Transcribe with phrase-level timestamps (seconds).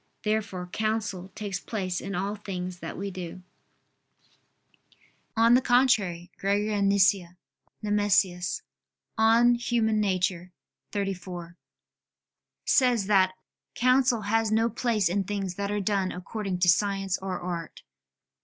[0.23, 3.43] Therefore counsel takes place in all things that we do.
[5.37, 7.37] On the contrary, Gregory of Nyssa
[7.83, 8.63] [*Nemesius,
[9.19, 9.59] De Nat.
[9.59, 9.59] Hom.
[9.59, 11.55] xxxiv.]
[12.65, 13.33] says that
[13.75, 17.83] "counsel has no place in things that are done according to science or art."